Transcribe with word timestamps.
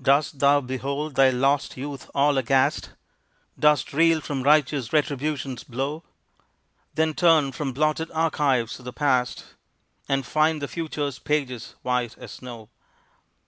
Dost 0.00 0.38
thou 0.38 0.62
behold 0.62 1.14
thy 1.14 1.28
lost 1.28 1.76
youth 1.76 2.10
all 2.14 2.38
aghast? 2.38 2.92
Dost 3.58 3.92
reel 3.92 4.22
from 4.22 4.42
righteous 4.42 4.94
Retribution's 4.94 5.62
blow? 5.62 6.04
Then 6.94 7.12
turn 7.12 7.52
from 7.52 7.74
blotted 7.74 8.10
archives 8.12 8.78
of 8.78 8.86
the 8.86 8.94
past, 8.94 9.56
And 10.08 10.24
find 10.24 10.62
the 10.62 10.68
future's 10.68 11.18
pages 11.18 11.74
white 11.82 12.16
as 12.16 12.32
snow. 12.32 12.70